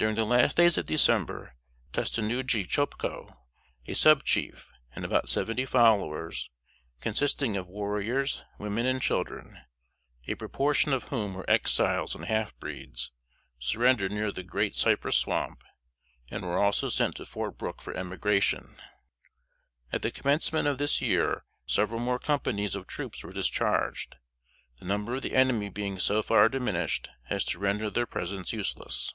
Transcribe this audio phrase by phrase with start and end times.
[0.00, 1.56] During the last days of December,
[1.92, 3.36] Tustenuggee Chopco,
[3.86, 6.48] a sub chief, and about seventy followers,
[7.02, 9.60] consisting of warriors, women and children,
[10.26, 13.12] a proportion of whom were Exiles and half breeds,
[13.58, 15.62] surrendered near the Great Cypress Swamp,
[16.30, 18.80] and were also sent to Fort Brooke for emigration.
[19.90, 24.16] [Sidenote: 1843.] At the commencement of this year several more companies of troops were discharged,
[24.78, 29.12] the number of the enemy being so far diminished as to render their presence useless.